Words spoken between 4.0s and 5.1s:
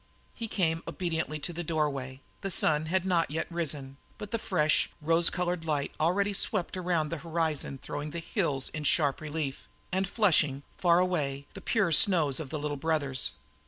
but the fresh,